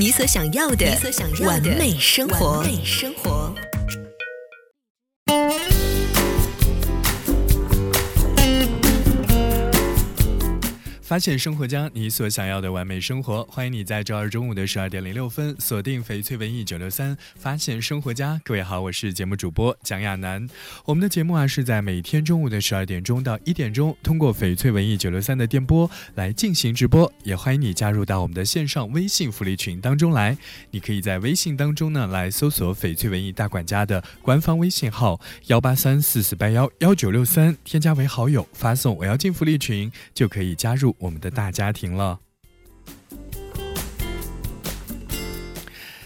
[0.00, 0.86] 你所想要的
[1.44, 2.64] 完美生活。
[11.10, 13.42] 发现生活家，你所想要的完美生活。
[13.50, 18.40] 欢迎你在周二中午的十二点零六分锁定翡翠文艺九六三，发现生活家。
[18.44, 20.48] 各位好，我是节目主播蒋亚楠。
[20.84, 27.12] 我们的节目啊是在每天中午的十二点钟到一点钟，通过翡翠文艺九六三的电波来进行直播。
[27.24, 30.38] 也欢迎你加入到我们的线上微信福利群当中来。
[30.70, 40.94] 你可以在微信当中呢来搜索翡翠文艺大管家的官方微信号幺八三四四八幺幺九六三，添加为好友，发送我要进福利群就可以加入。
[41.00, 42.20] 我们的大家庭了，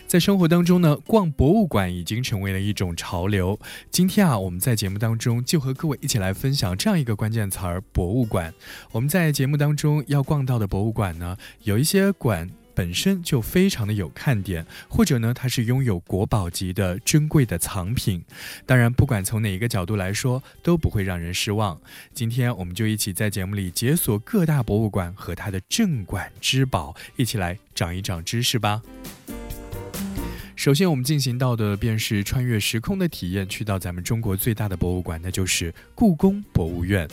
[0.06, 3.59] 在生活当中呢，逛博物馆已经成为了一种潮流。
[3.91, 8.55] 今天啊，我们在节目当中就和各位一起来分享这样一个关键词儿——博物馆。
[8.92, 12.48] 我们在节目当中要逛到的博物馆呢，有一些馆。
[12.75, 18.25] 本身就非常的有看点，或者呢，它是拥有国宝级的珍贵的藏品。
[18.67, 21.80] 当然，不管从哪一个角度来说，都不会让人失望。
[22.12, 28.83] 今天，我们就一起在节目里解锁各大博物馆和它的镇馆之宝，一起来长一长知识吧。
[30.56, 37.08] 首先，我们进行到的便是穿越时空的体验，去到咱们中国最大的博物馆，那就是故宫博物院。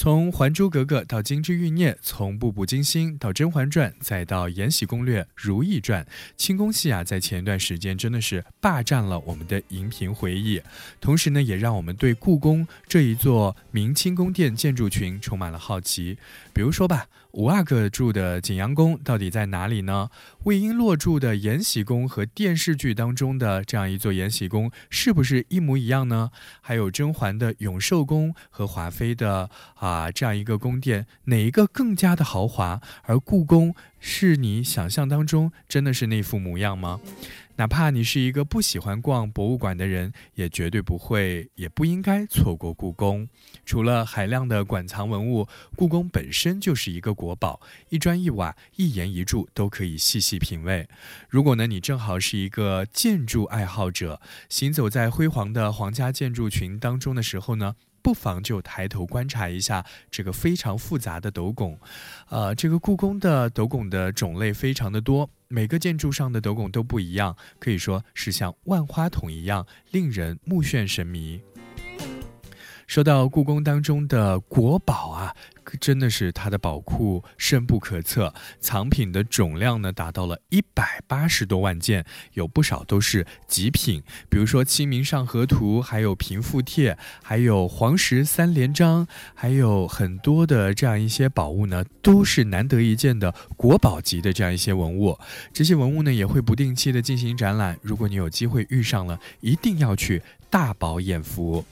[0.00, 6.04] 从《还珠格格》到《金枝玉孽》，从《步步惊心》到《甄嬛传》，再到《延禧攻略》《如懿传》，
[6.36, 10.62] 清宫戏啊，在前一段时间真的是霸占了我们的荧屏回忆，
[11.00, 16.16] 同时呢，也让我们对故宫这一座明清宫殿建筑群充满了好奇。
[16.52, 17.08] 比如说吧。
[17.32, 20.08] 五阿哥住的景阳宫到底在哪里呢？
[20.44, 26.30] 魏璎珞住的延禧宫和电视剧当中的这样一座延禧宫是不是一模一样呢？
[26.62, 32.80] 还有甄嬛的永寿宫和华妃的啊这样一个宫殿，哪一个更加的豪华？
[33.02, 36.98] 而故宫是你想象当中真的是那副模样吗？
[37.58, 43.28] 哪怕你是一个不喜欢逛博物馆的人，也绝对不会，也不应该错过故宫。
[43.66, 50.88] 除了海量的馆藏文物，故宫本身就是一个国宝，一砖一瓦、一言一柱都可以细细品味。
[51.28, 57.74] 如果呢，你正好是一个建筑爱好者，行走在辉煌的皇家建筑群当中的时候呢？
[58.08, 61.78] 不妨就抬头观察一下这个非常复杂的斗拱，
[62.30, 71.38] 呃，这个故宫的斗拱的种类非常的多，每个建筑上的斗拱都不一样，可以说是像万花筒一样，令人目眩神迷。
[72.86, 75.36] 说到故宫当中的国宝啊。
[75.76, 95.18] 真的是它的宝库深不可测，藏品的总量呢达到了一百八十多万件，有不少都是极品，比如说《清明上河图》，还有《平复帖》，还有《黄石三连章》，还有很多的这样一些宝物呢，都是难得一见的国宝级的这样一些文物。
[95.52, 101.64] 这些文物呢也会不定期的进行展览，如果你有机会遇上了，一定要去大饱眼福。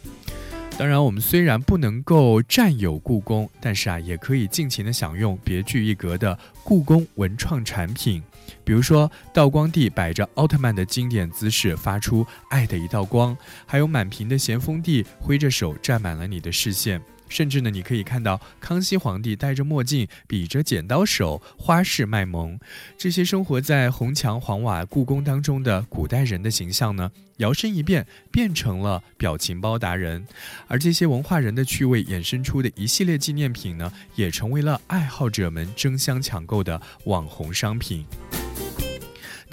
[0.79, 8.23] 当然，我们虽然不能够占有故宫，但是啊，也可以尽情的享用别具一格的故宫文创产品。
[8.63, 17.01] 比如说，道光帝摆着奥特曼的经典姿势，发出爱的一道光；还有满屏的咸丰帝挥着手，占满了你的视线。
[17.29, 22.59] 甚至呢，你可以看到康熙皇帝戴着墨镜，比着剪刀手，花式卖萌。
[22.97, 30.27] 这些生活在红墙黄瓦故宫当中的古代人的形象呢，摇身一变变成了表情包达人。
[30.69, 38.07] 而这些文化人的趣味衍生出的一系列纪念品呢，也成为了爱好者们争相抢购的网红商品。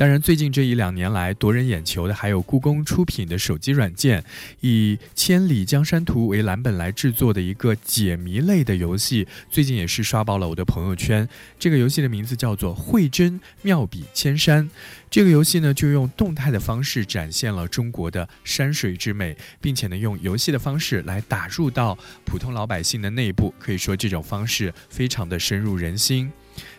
[0.03, 4.22] 当然，最近这一两年来夺人眼球的还有故宫出品的手机软件，
[4.59, 11.26] 以《千里江山图》为蓝本来制作的一个解谜类的游戏，最近也是刷爆了我的朋友圈。
[11.58, 14.66] 这个游戏的名字叫做《慧真妙笔千山》。
[15.09, 26.29] 这个游戏呢，就用动态的方式展现了中国的山水之美，并且呢，用游戏的方式来打入到普通老百姓的内部，可以说这种方式非常的深入人心。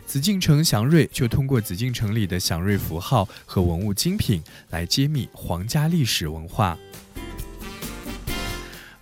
[0.06, 6.79] 紫禁城祥瑞就通过紫禁城里的祥瑞符号和文物精品来揭秘皇家历史文化。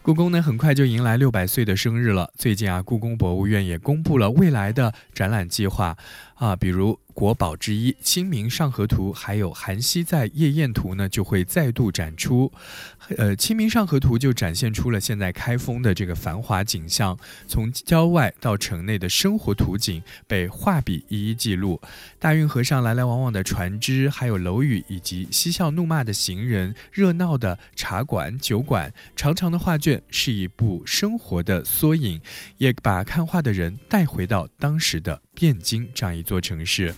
[0.01, 2.33] 故宫呢，很快就迎来六百岁的生日了。
[2.37, 5.97] 最近啊，故宫博物院也公布了未来的展览计划。
[6.43, 6.99] 啊，比如。
[7.15, 12.51] 国宝之一《清明上河图》，还有《韩熙载夜宴图》呢，就会再度展出。
[13.19, 21.79] 呃，《清明上河图》就展现出了现在开封的这个繁华景象，从郊外到城内的生活图景被画笔一一记录。
[22.19, 32.19] 大运河上来来往往的船只，还有楼宇以及嬉笑怒骂的行人，热闹的茶馆、酒馆，长长的画卷是一部生活的缩影，
[32.57, 36.95] 也把看画的人带回到当时的汴京这样一座座城市。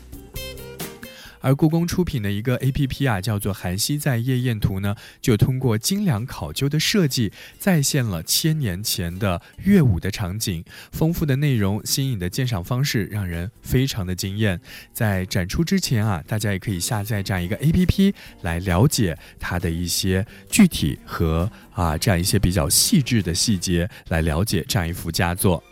[1.40, 14.58] 而故宫出品的一个 A P P 啊，叫做《韩熙载夜宴图》呢，就通过精良考究的设计，再现了千年前的乐舞的场景，丰富的内容、新颖的鉴赏方式，让人非常的惊艳。
[14.92, 25.62] 在展出之前啊，大家也可以下载这样一个 A P P 来了解它的一些具体和啊这样一些比较细致的细节，来了解这样一幅佳作。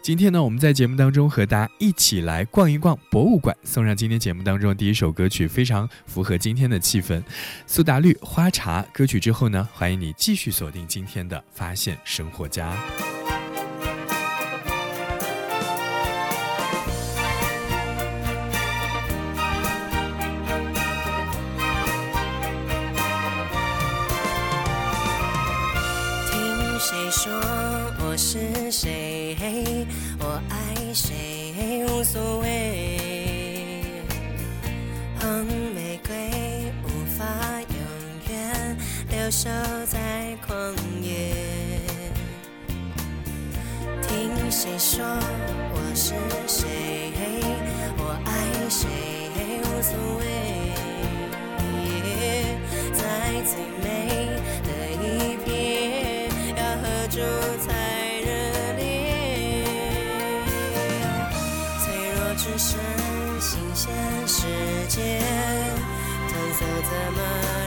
[0.00, 7.22] 今天呢，我们在节目当中和大家一起来逛一逛博物馆，送上今天节目当中第一首歌曲，非常符合今天的气氛，
[7.66, 12.76] 苏打绿《花茶》歌曲之后呢，欢迎你继续锁定今天的发现生活家。
[64.28, 64.44] 世
[64.88, 65.18] 界，
[66.28, 67.18] 探索怎么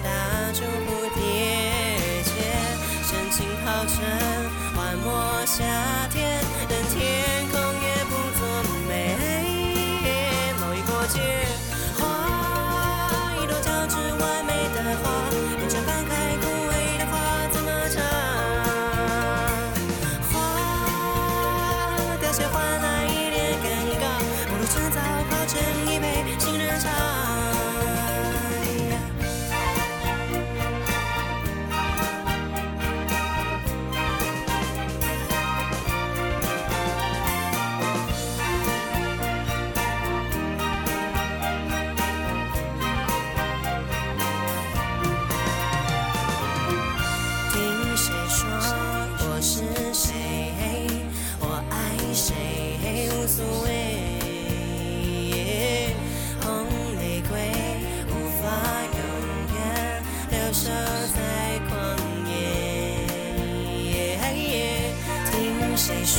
[0.03, 0.09] 打
[0.53, 1.19] 出蝴蝶
[2.23, 2.29] 结？
[3.03, 3.95] 深情泡成
[4.75, 5.63] 幻墨夏
[6.11, 7.30] 天，任天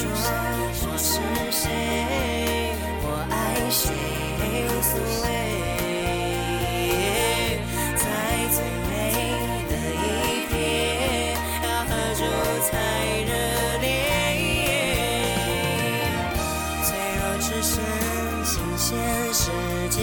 [0.08, 0.18] 说
[0.84, 1.10] 我是
[1.52, 1.64] 谁？
[3.02, 3.34] 我爱
[3.70, 3.82] 谁？
[4.66, 5.26] 无所谓。
[7.96, 8.04] 在
[8.50, 8.56] 最
[8.88, 8.90] 美
[9.68, 10.04] 的一
[10.50, 10.52] 天，
[11.62, 12.20] 要多久
[12.66, 12.70] 才
[13.28, 13.30] 热
[13.80, 13.86] 烈？
[16.82, 16.88] 脆
[17.18, 17.72] 弱只剩
[18.44, 18.88] 新鲜
[19.32, 19.40] 时
[19.90, 20.00] 间，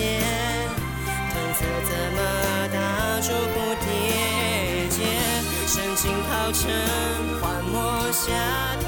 [1.29, 1.59] 褪色
[1.89, 2.17] 怎么
[2.73, 2.75] 打
[3.21, 3.87] 住不叠
[4.95, 4.99] 叠？
[5.67, 6.59] 深情泡成
[7.41, 7.75] 荒漠
[8.11, 8.23] 夏
[8.85, 8.87] 天。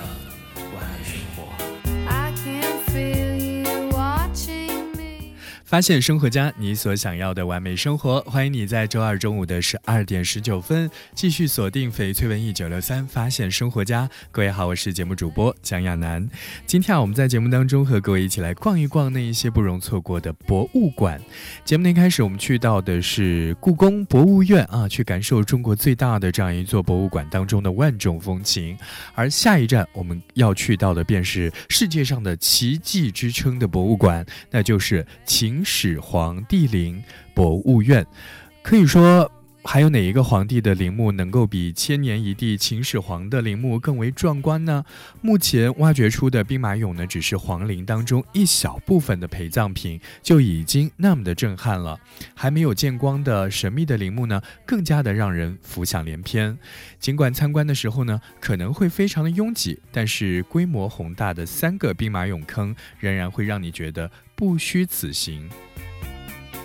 [5.71, 8.19] 发现生活家，你所想要的完美生活。
[8.23, 13.07] 欢迎你在周二中午的十二点十九分继续锁定翡翠文艺九六三。
[13.07, 16.29] 发现生活家，各位好，我是节目主播蒋亚楠。
[16.67, 21.17] 今天啊，我们在节目当中和各位一起来逛一逛那一些不容错过的博物馆。
[21.63, 28.77] 节目一开始，我们去到的是故宫博物院啊，去感受中国最大的这样一座博物馆当中的万种风情。
[29.15, 35.60] 而下一站我们要去到的便是世界上的奇迹之称的博物馆，那就是秦。
[35.63, 37.03] 始皇帝陵
[37.33, 38.05] 博物院，
[38.61, 39.31] 可以说，
[39.63, 44.83] 还有哪一个皇帝的陵墓能够比千年一帝秦始皇的陵墓更为壮观呢？
[45.21, 51.99] 目前挖掘出的兵马俑呢，只是皇陵当中一小部分的陪葬品，就已经那么的震撼了。
[52.33, 56.57] 还没有见光的神秘的陵墓呢，更加的让人浮想联翩。
[56.99, 64.09] 尽管参观的时候呢，可能会非常的拥挤，但是规模宏大的三个兵马俑坑，仍然会让你觉得。
[64.41, 65.47] 不虚此行。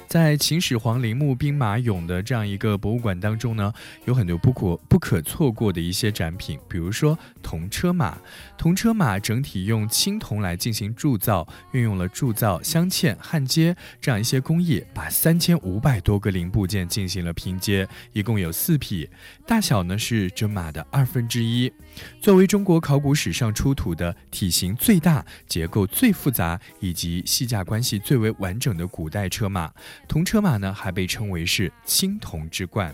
[0.09, 3.71] 在秦始皇陵墓兵马俑的这样一个博物馆当中呢，
[4.07, 8.19] 有很多不可不可错过的一些展品，比如说铜车马。
[8.59, 19.09] 铜车马整体用青铜来进行铸造，运用了铸造、镶嵌、焊接这样一些工艺，把三千五百多个零部件进行了拼接，一共有四匹，
[19.47, 21.73] 大小呢是这马的二分之一。
[22.21, 29.73] 作为中国考古史上出土的体型最大、结构最复杂以及系架关系最为完整的古代车马。
[30.09, 32.93] 铜车马呢，还被称为是青铜之冠，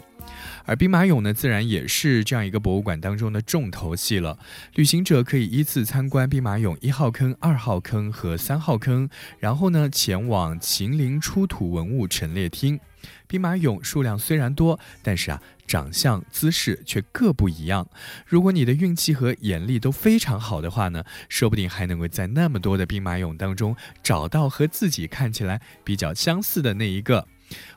[0.64, 4.38] 而兵马俑呢，自然也是这样一个博物馆当中的重头戏了。
[4.74, 12.78] 旅行者可以依次参观兵马俑一号坑、二号坑和三号坑，然后呢，前往秦陵出土文物陈列厅。
[13.26, 17.88] 兵马俑数量虽然多，但是啊，长相姿势却各不一样。
[18.24, 27.26] 如果你的运气和眼力都非常好的话呢，说不定还能够在那么多的兵马俑当中找到和自己看起来比较相似的那一个，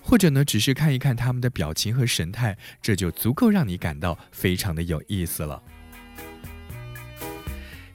[0.02, 5.62] 或者呢，只是看一看他们的表情和神态，这就足够让你感到非常的有意思了。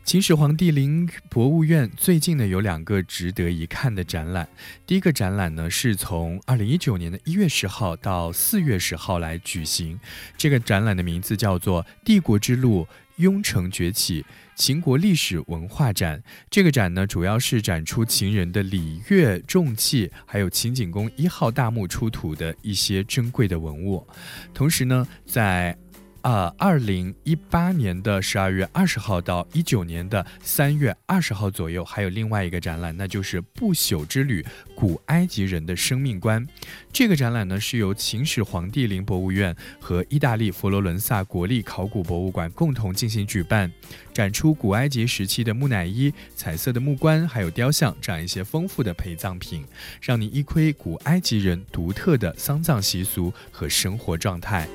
[0.03, 4.49] 秦始皇帝陵博物院最近呢有两个值得一看的展览。
[4.85, 10.01] 第一个展览呢是从二零一九年的一月十号到四月十号来举行。
[10.37, 14.25] 这个展览的名字叫做《帝国之路：雍城崛起——
[14.61, 16.19] 秦国历史文化展》。
[16.51, 24.07] 这个展呢主要是展出秦人的礼乐重器，还有秦景公一号大墓出土的一些珍贵的文物。
[24.53, 25.75] 同时呢，在
[26.23, 36.47] 啊，二零一八年的十二月二十号到一九年的三月二十号左右，还有另外一个展览，那就是《不朽之旅：古埃及人的生命观》。
[36.93, 43.73] 这个展览呢，是由秦始皇帝陵博物院和意大利佛罗伦萨国立考古博物馆共同进行举办，
[44.13, 49.65] 展出古埃及时期的木乃伊、彩色的木棺，还有雕像这样一些丰富的陪葬品，
[50.03, 54.69] 让你一窥古埃及人独特的丧葬习俗和生活状态。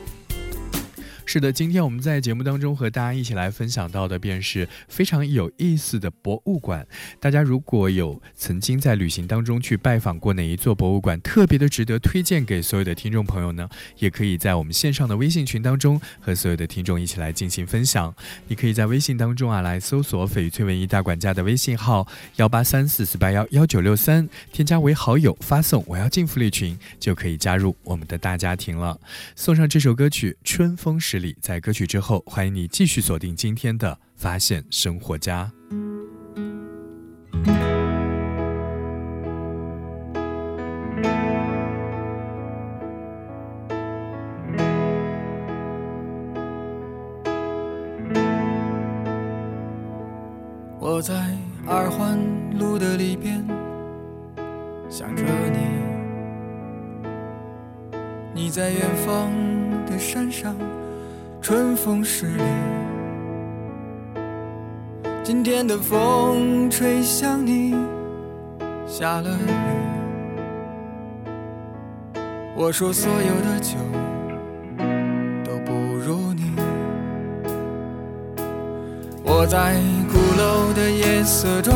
[1.27, 6.85] 是的，今天我们在节目当中和大家一起来分享到的，便是非常有意思的博物馆。
[7.19, 13.67] 大家如果有曾经在旅行当中去拜访过哪一座博物馆，特别的值得推荐给所有的听众朋友呢？
[13.97, 18.13] 也可以在我们线上的微信群当中和所有的听众一起来进行分享。
[18.47, 28.99] 你可以在微信当中啊来搜索“翡翠文艺大管家”的微信号幺八三四四八幺幺九六三，添加为好友，发送“我要进福利群”，就可以加入我们的大家庭了。
[29.35, 31.13] 送上这首歌曲《春风十》。
[31.15, 35.49] 这里，在歌曲之后，欢迎你继续锁定今天的《发现生活家》。
[65.87, 67.75] 风吹向你，
[68.87, 69.51] 下了雨。
[72.55, 73.77] 我说所有的酒
[75.43, 76.55] 都不如你。
[79.23, 79.75] 我在
[80.11, 81.75] 鼓楼的夜色中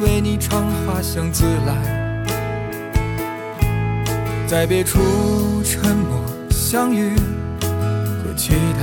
[0.00, 2.26] 为你唱花香自来，
[4.48, 4.98] 在别处
[5.62, 6.18] 沉默
[6.50, 7.14] 相遇
[8.18, 8.82] 和期待，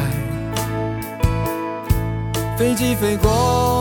[2.57, 3.80] 飞机飞过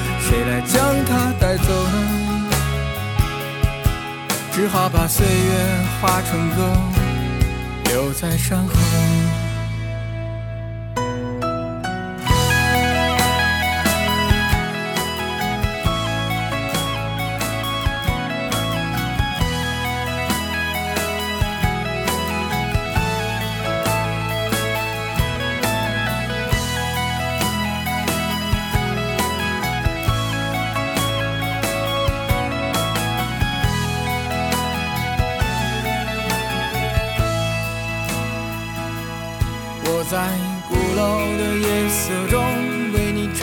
[0.31, 2.49] 谁来将它带走呢？
[4.53, 5.51] 只好把岁月
[5.99, 6.71] 化成歌，
[7.89, 8.73] 留在山河。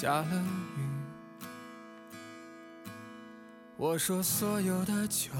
[0.00, 0.42] 下了
[0.78, 1.42] 雨。
[3.76, 5.30] 我说所有的酒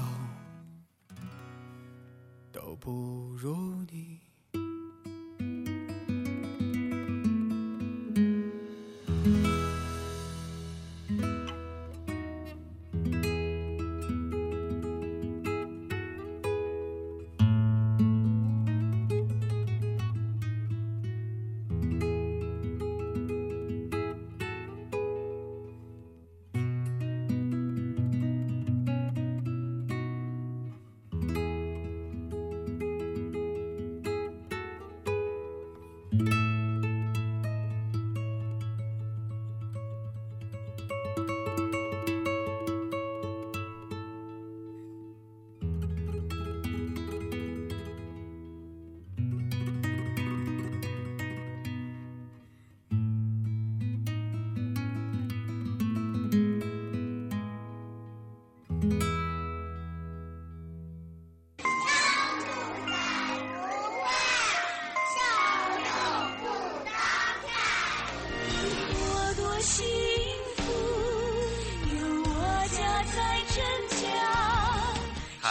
[2.51, 4.20] 都不如你。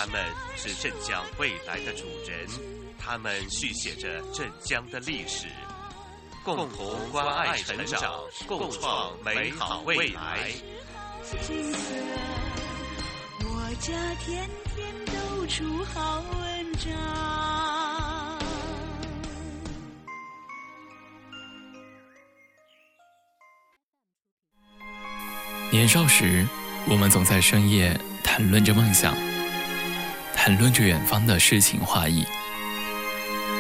[0.02, 0.18] 他们
[0.56, 2.48] 是镇江未来的主人，
[2.98, 5.46] 他们续写着镇江的历史，
[6.42, 8.10] 共同关爱成长，
[8.46, 10.52] 共创美好未来。
[13.44, 13.92] 我家
[14.24, 16.90] 天天都出好文章。
[25.70, 26.46] 年少时，
[26.88, 29.14] 我们总在深夜谈论着梦想，
[30.42, 32.24] 谈论着远方的诗情画意。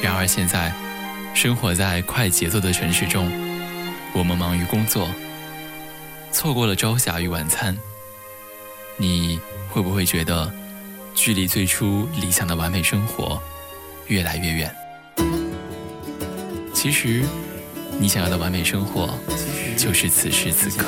[0.00, 0.72] 然而现在，
[1.34, 3.30] 生活在快节奏的城市中，
[4.14, 5.06] 我们忙于工作，
[6.32, 7.76] 错过了朝霞与晚餐。
[8.96, 9.38] 你
[9.68, 10.50] 会不会觉得，
[11.14, 13.38] 距离最初理想的完美生活
[14.06, 14.74] 越来越远？
[16.72, 17.22] 其实，
[17.98, 19.18] 你想要的完美生活，
[19.76, 20.86] 就是此时此刻。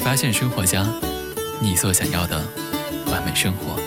[0.00, 0.86] 发现生活家，
[1.60, 2.46] 你所想要的
[3.10, 3.80] 完美生活。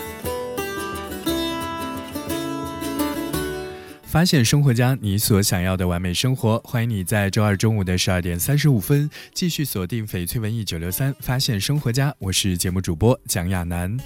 [4.02, 6.60] 发现生活家，你所想要的完美生活。
[6.64, 13.96] 欢迎你在周二中午的十二点三十五分继续锁定翡翠文艺九六三，发现生活家，我是节目主播蒋亚楠。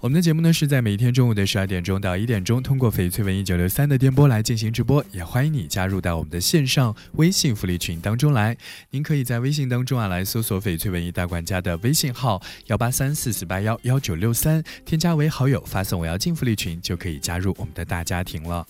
[0.00, 8.56] 我们的节目呢是在每天中午的十二点钟到一点钟，通过翡翠文艺九六三的电波来进行直播，也欢迎你加入到我们的线上微信福利群当中来。
[8.88, 18.66] 您可以在微信当中啊来搜索翡翠文艺大管家的微信号幺八三四四八幺幺九六三，添加为好友，发送我要进福利群，就可以加入我们的大家庭了。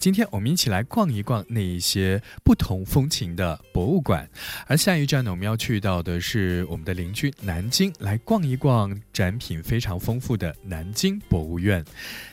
[0.00, 4.26] 今天我们一起来逛一逛那一些不同风情的博物馆，
[4.66, 11.84] 而下一站呢，我们要去到的是我们的邻居南京，来逛一逛展品非常丰富的南京博物院。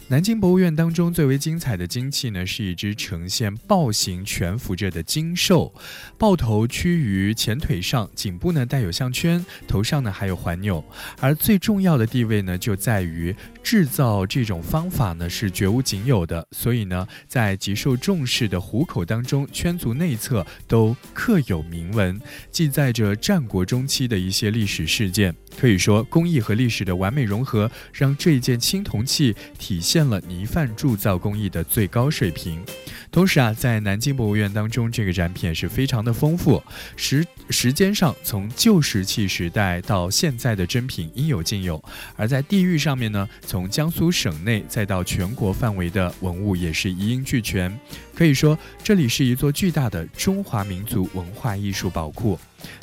[0.08, 5.74] 南京博物院当中最为精彩的金器呢，是一只呈现豹形蜷伏着的金兽，
[6.18, 10.82] 豹头屈于前腿上，颈部呢带有项圈，头上呢还有环钮。
[11.20, 22.18] 而最重要的地位呢，就在于制造这种方法呢是绝无仅有的，所以呢，在极受重视的虎口当中，圈足内侧都刻有铭文，
[22.50, 25.36] 记载着战国中期的一些历史事件。
[25.60, 32.64] 可以说，工艺和历史的完美融合，让这一件青铜器体现了泥范铸造工艺的最高水平。
[33.12, 36.62] 同时啊，在南京博物院当中，这个展品也是非常的丰富。
[36.96, 41.82] 时时间上，从旧石器时代到现在的珍品应有尽有；
[42.16, 47.76] 而在地域上面呢，从江苏省内再到全国范围的文物也是一应俱全。
[48.14, 52.38] 可以说，这里是一座巨大的中华民族文化艺术宝库。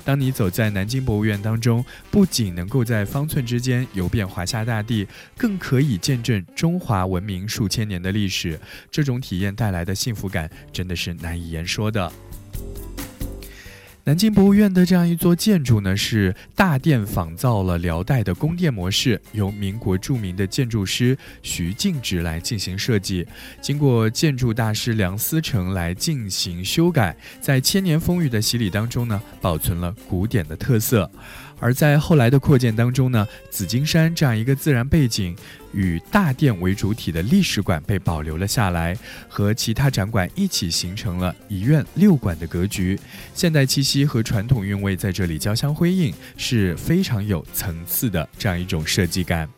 [0.04, 5.06] 当你走在南京博物院当中，不仅能够在方寸之间游遍华夏大地，
[5.37, 8.58] 更可以见证中华文明数千年的历史。
[8.92, 12.12] 这种体验带来的幸幸福感，真的是难以言说的。
[14.05, 23.27] 南京博物院的这样一座建筑呢，是大殿仿造了辽代的宫殿模式，由民国著名的建筑师徐敬之来进行设计，
[23.61, 31.11] 经过建筑大师梁思成来进行修改，在千年风雨的洗礼当中呢，保存了古典的特色。
[31.60, 35.34] 而在后来的扩建当中呢，紫金山这样一个自然背景
[35.72, 38.96] 与大殿为主体的历史馆被保留了下来，
[39.28, 42.98] 和其他展馆一起形成了一院六馆的格局，
[43.34, 49.48] 现代气息和传统韵味在这里交相辉映，是非常有层次的这样一种设计感。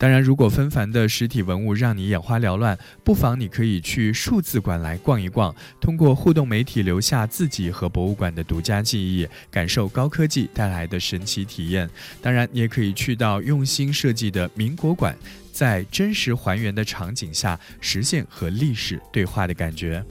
[0.00, 11.86] 当然，如果纷繁的实体文物让你眼花缭乱，不妨你可以去数字馆来逛一逛，通过互动媒体留下自己和博物馆的独家记忆，感受高科技带来的神奇体验。
[12.22, 15.14] 当然，你也可以去到用心设计的民国馆，
[15.52, 20.02] 在真实还原的场景下，实现和历史对话的感觉。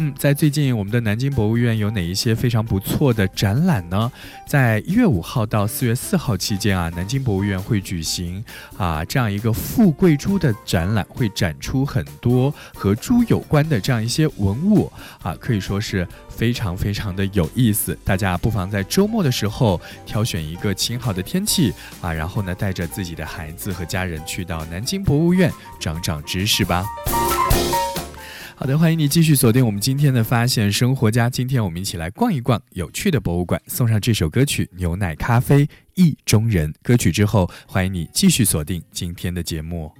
[0.00, 4.10] 嗯，在最近我们的南京博物院有哪一些非常不错的展览呢？
[4.46, 8.42] 在一月五号到四月四号期间啊，南京博物院会举行
[8.76, 17.98] 啊这样一个富贵猪的展览，会展出很多和猪有关的这样一些文物啊，可以说是非常非常的有意思。
[18.04, 26.84] 大家不妨在周末的时候挑选一个晴好的天气啊，然后呢带着自己的孩子和家人去到南京博物院长长知识吧。
[28.58, 31.30] 好的，欢迎你继续锁定我们今天的发现生活家。
[31.30, 36.68] 今天我们一起来逛一逛有趣的博物馆，送上这首歌曲《牛奶咖啡意中人》。
[36.82, 39.92] 歌曲之后，欢迎你继续锁定今天的节目。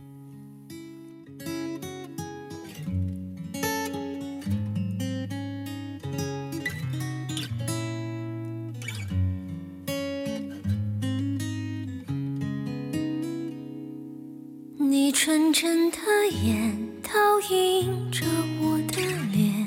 [14.81, 15.99] 你纯真的
[16.42, 18.27] 眼倒映着
[18.61, 19.01] 我的
[19.33, 19.66] 脸，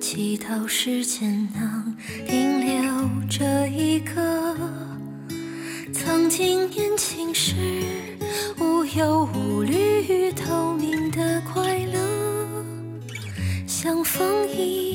[0.00, 4.56] 祈祷时间能停留这一刻。
[5.92, 7.54] 曾经年轻时
[8.58, 12.64] 无忧无虑，透明的快乐，
[13.66, 14.93] 像风一样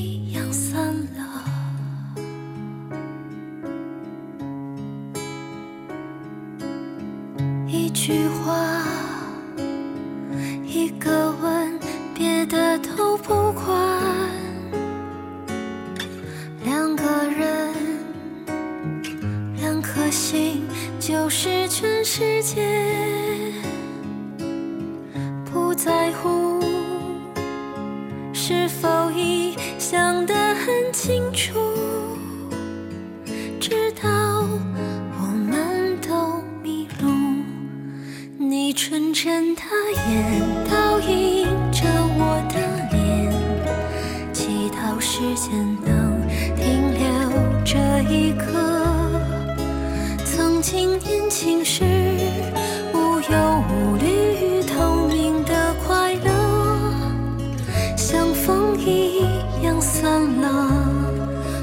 [59.62, 60.70] 阳散了。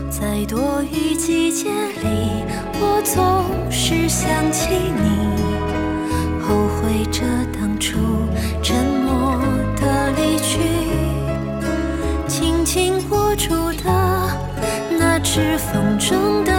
[0.10, 2.44] 在多雨季节里，
[2.80, 5.28] 我总是想起你。
[6.42, 7.22] 后悔着
[7.54, 7.98] 当初
[8.64, 9.38] 沉默
[9.76, 10.60] 的离去，
[12.28, 13.50] 紧紧握住
[13.84, 13.86] 的
[14.98, 16.57] 那只风筝的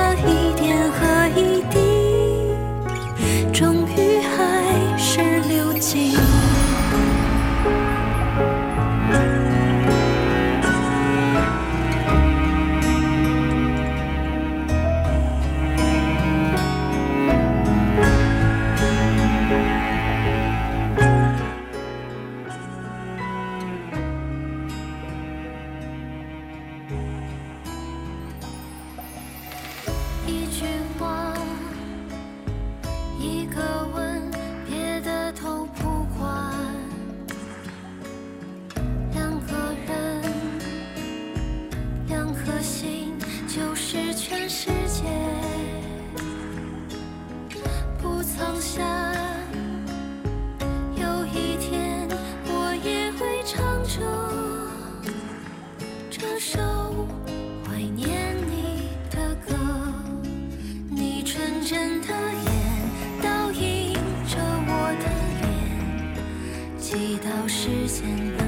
[67.69, 68.48] 时间。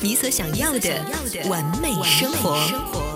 [0.00, 1.04] 你所想要的
[1.48, 3.09] 完美生活。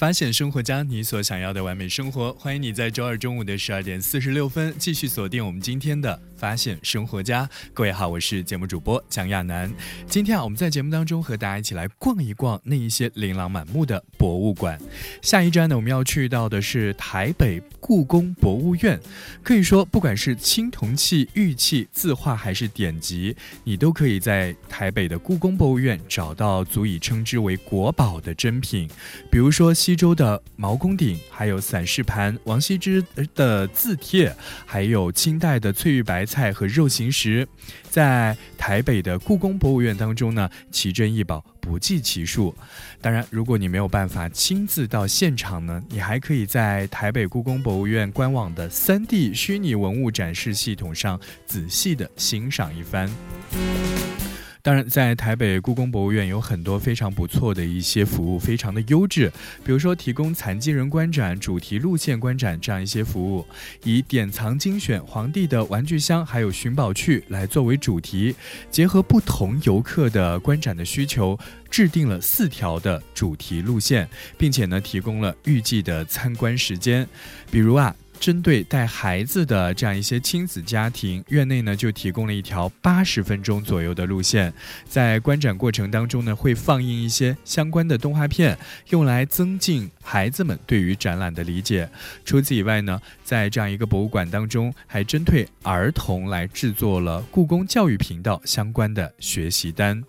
[0.00, 2.32] 发现生活家，你所想要的完美生活。
[2.38, 7.46] 欢迎你在周二中午的十二点四十六分继续锁定我们今天的发现生活家。
[7.74, 9.70] 各位好，我是节目主播蒋亚楠。
[10.06, 14.80] 今天啊，我们在节目当中和大家一起来逛一逛那一些琳琅满目的博物馆。
[15.20, 18.98] 下一站呢，我们要去到的是台北故宫博物院。
[19.42, 28.88] 可以说，不管是青铜器、玉器、字画还是典籍，你都可以在台北的故宫博物院找到足以称之为国宝的珍品。
[29.30, 34.32] 比如说西西周的毛公鼎，还有散氏盘、王羲之的字帖，
[34.64, 37.44] 还有清代的翠玉白菜和肉形石，
[37.88, 42.54] 在台北的故宫博物院当中呢，奇珍异宝不计其数。
[43.00, 53.10] 当然，如果你没有办法亲自到现场呢，你还可以在台北故宫博物院官网的 3D 虚拟文物展示系统上仔细的欣赏一番。
[54.62, 59.32] 当然，在台北故宫博物院有很多非常不错的一些服务，非常的优质。
[59.64, 63.46] 比如说，提供残疾人观展、主题路线观展这样一些服务，
[63.84, 68.34] 以典藏精选皇帝的玩具箱还有寻宝趣来作为主题，
[68.70, 71.38] 结合不同游客的观展的需求，
[71.70, 77.08] 制定了四条的主题路线，并且呢，提供了预计的参观时间。
[77.50, 77.96] 比如啊。
[78.20, 84.52] 针对带孩子的这样一些亲子家庭，院内呢就提供了一条八十分钟左右的路线，
[84.86, 88.56] 在观展过程当中呢，会放映一些相关的动画片，
[88.90, 91.88] 用来增进孩子们对于展览的理解。
[92.22, 100.04] 除此以外呢，在这样一个博物馆当中，还针对儿童来制作了故宫教育频道相关的学习单。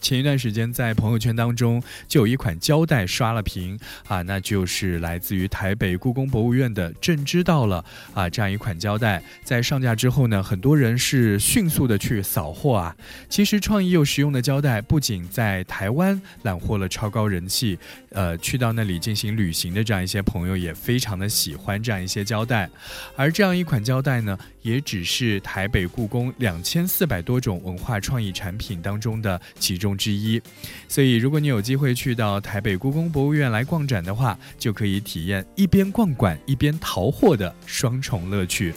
[0.00, 7.84] 前一段时间在朋友圈当中就有一款胶带刷了屏啊，那就是来自于台北故宫博物院的“朕知道了”
[8.14, 12.96] 啊这样一款胶带，在上架之后呢，很多人是迅速的去扫货啊。
[13.28, 17.76] 其实创意又实用的胶带不仅在台湾揽获了超高人气，
[18.10, 22.70] 呃，去到那里进行旅行的这样一些朋友也非常的喜欢这样一些胶带。
[23.16, 29.87] 而这样一款胶带呢，也只是台北故宫两千四百多种文化创意产品当中的其中。
[29.96, 30.40] 之一，
[30.88, 38.72] 所以如果你有机会去到台北故宫博物院来逛展的话，就可以体验一边逛馆一边淘货的双重乐趣。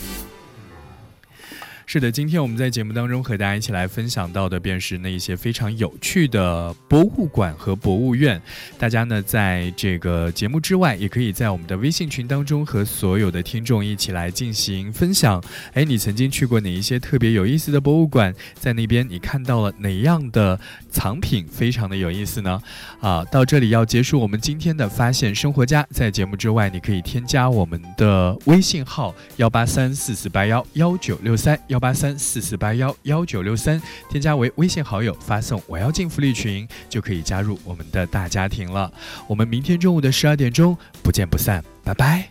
[1.93, 8.41] 是的，今天我们在节目当中和大家一起来分享到的，便是那一些非常有趣的博物馆和博物院。
[8.80, 15.43] 大家呢，在这个节目之外，也可以在我们的微信群当中和所有的听众一起来进行分享。
[15.74, 18.34] 哎，你曾经去过哪一些特别有意思的博物馆？
[18.53, 20.57] 在那边你看到了哪样的
[20.89, 22.61] 藏品，非常的有意思呢？
[23.01, 25.86] 啊，到这里要结束我们今天的发现生活家。
[25.89, 31.80] 在节目之外，你可以添加我们的微信号幺八三四四八幺幺九六三幺。
[31.82, 38.93] 八三四四八幺幺九六三，添加为微信好友，发送“我要进福利群”，就可以加入我们的大家庭了。
[39.27, 42.29] 我们明天中午的十二点钟不见不散，拜拜。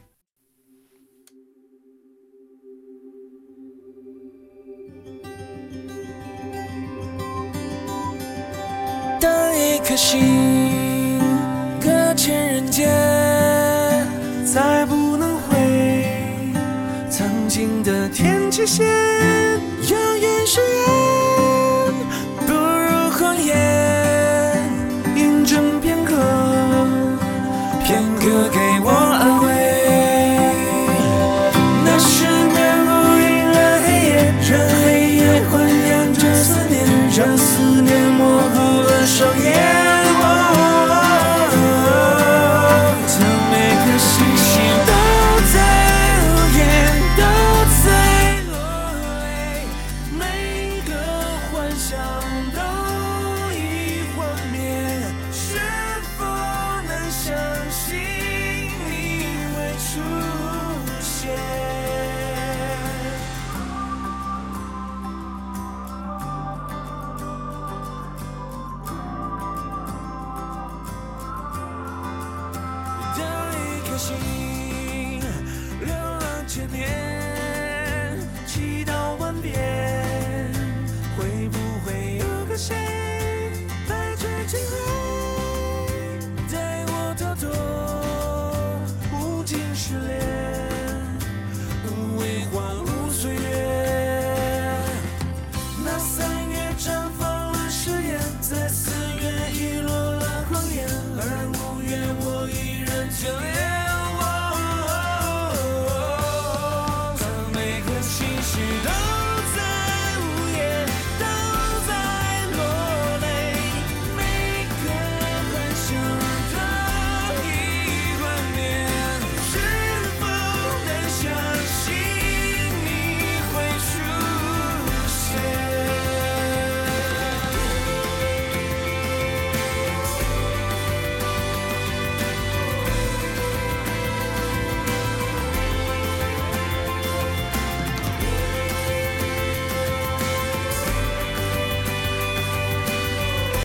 [9.21, 11.19] 当一颗心
[11.81, 12.89] 搁浅人间，
[14.47, 16.07] 再不能回
[17.11, 19.20] 曾经的天际线。